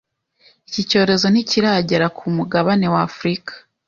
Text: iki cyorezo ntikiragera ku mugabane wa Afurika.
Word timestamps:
iki 0.69 0.81
cyorezo 0.89 1.25
ntikiragera 1.29 2.07
ku 2.17 2.25
mugabane 2.37 2.85
wa 2.93 2.99
Afurika. 3.09 3.53